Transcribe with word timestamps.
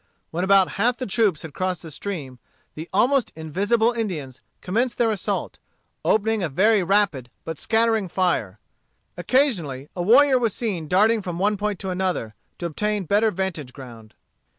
When 0.31 0.43
about 0.43 0.67
half 0.79 0.97
the 0.97 1.05
troops 1.05 1.43
had 1.43 1.53
crossed 1.53 1.83
the 1.83 1.91
stream, 1.91 2.39
the 2.73 2.89
almost 2.91 3.31
invisible 3.35 3.91
Indians 3.91 4.41
commenced 4.59 4.97
their 4.97 5.11
assault, 5.11 5.59
opening 6.03 6.41
a 6.41 6.49
very 6.49 6.81
rapid 6.81 7.29
but 7.45 7.59
scattering 7.59 8.07
fire. 8.07 8.57
Occasionally 9.15 9.89
a 9.95 10.01
warrior 10.01 10.39
was 10.39 10.55
seen 10.55 10.87
darting 10.87 11.21
from 11.21 11.37
one 11.37 11.55
point 11.55 11.77
to 11.81 11.91
another, 11.91 12.33
to 12.57 12.65
obtain 12.65 13.03
better 13.03 13.29
vantage 13.29 13.73
ground. 13.73 14.15